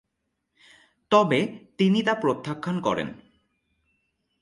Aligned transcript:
তবে 1.11 1.39
তিনি 1.77 1.99
তা 2.03 2.13
প্রত্যাখ্যান 2.15 2.77
করেন। 2.81 3.09